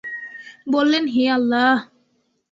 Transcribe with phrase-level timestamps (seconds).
[0.67, 1.73] বললেন, হে আল্লাহ!